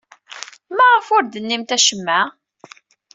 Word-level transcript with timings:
Maɣef 0.75 1.07
ur 1.15 1.23
d-tennimt 1.23 1.75
acemma? 1.77 2.19